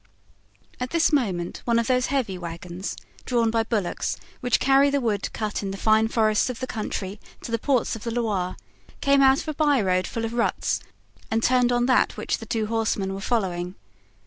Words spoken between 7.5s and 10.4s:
the ports of the Loire, came out of a byroad full of